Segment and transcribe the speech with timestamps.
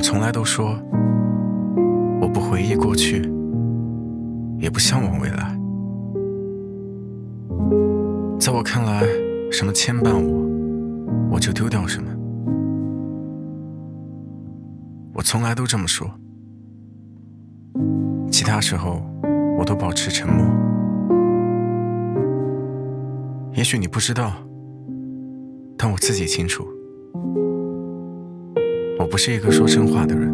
[0.00, 0.78] 我从来都说，
[2.22, 3.20] 我不回忆过去，
[4.58, 5.54] 也不向往未来。
[8.40, 9.02] 在我看来，
[9.52, 12.10] 什么牵绊我，我就丢掉什么。
[15.12, 16.10] 我从来都这么说，
[18.32, 19.02] 其他时候
[19.58, 20.46] 我都保持沉默。
[23.52, 24.32] 也许你不知道，
[25.76, 26.66] 但我自己清楚。
[29.10, 30.30] 不是一个说真话的人。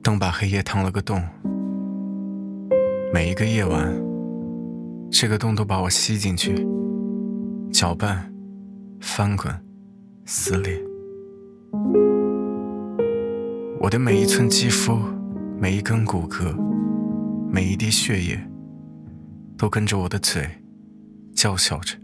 [0.00, 1.20] 灯把黑夜烫了个洞，
[3.12, 3.92] 每一个夜晚，
[5.10, 6.64] 这个洞都把我吸进去，
[7.72, 8.32] 搅拌、
[9.00, 9.52] 翻滚、
[10.24, 10.80] 撕裂。
[13.80, 14.96] 我的每一寸肌肤，
[15.58, 16.54] 每一根骨骼，
[17.50, 18.40] 每一滴血液，
[19.58, 20.48] 都跟着我的嘴
[21.34, 21.96] 叫嚣着。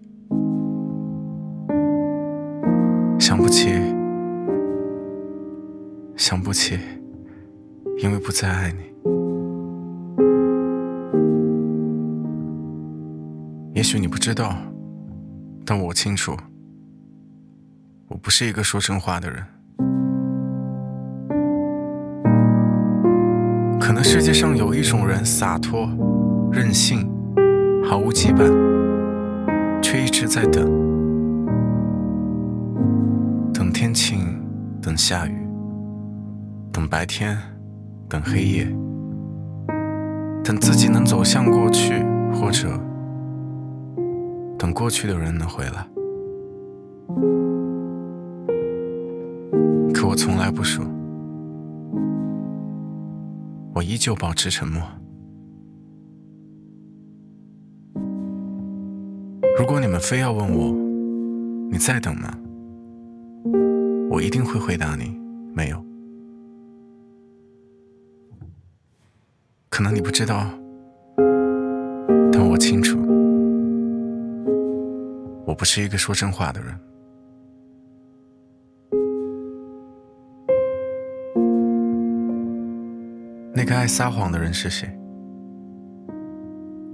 [3.57, 3.71] 起，
[6.15, 6.79] 想不起，
[8.03, 8.83] 因为不再爱你。
[13.73, 14.55] 也许你不知道，
[15.65, 16.37] 但我清楚，
[18.09, 19.43] 我不是一个说真话的人。
[23.81, 25.89] 可能世界上有一种人洒脱、
[26.53, 27.11] 任性、
[27.83, 28.53] 毫无羁绊，
[29.81, 30.63] 却一直在等。
[30.63, 31.06] 等
[33.87, 34.19] 天晴，
[34.83, 35.47] 等下雨，
[36.73, 37.39] 等白天，
[38.09, 38.65] 等黑夜，
[40.43, 42.03] 等自己能走向过去，
[42.35, 42.69] 或者
[44.59, 45.87] 等过去的人能回来。
[49.95, 50.85] 可我从来不说，
[53.73, 54.83] 我依旧保持沉默。
[59.57, 60.73] 如果你们非要问我，
[61.71, 62.37] 你在等吗？
[64.17, 65.15] 我一定会回答你，
[65.55, 65.85] 没有。
[69.69, 70.49] 可能你不知道，
[72.33, 72.99] 但我清楚，
[75.45, 76.75] 我不是一个说真话的人。
[83.55, 84.89] 那个爱撒谎的人是谁？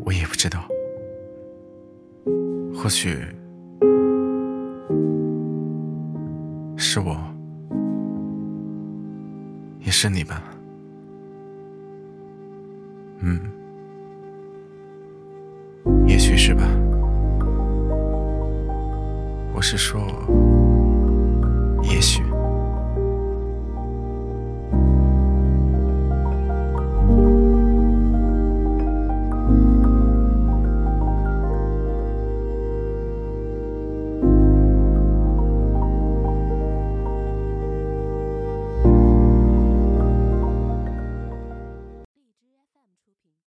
[0.05, 0.66] 我也不知道。
[2.75, 3.16] 或许。
[6.95, 7.17] 是我，
[9.81, 10.43] 也是你吧？
[13.21, 13.41] 嗯，
[16.07, 16.63] 也许是吧。
[19.55, 20.03] 我是说，
[21.83, 22.23] 也许。